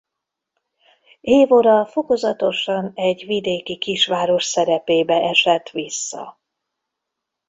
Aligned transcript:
Évora 1.21 1.85
fokozatosan 1.85 2.91
egy 2.95 3.25
vidéki 3.25 3.77
kisváros 3.77 4.43
szerepébe 4.43 5.15
esett 5.21 5.69
vissza. 5.69 6.39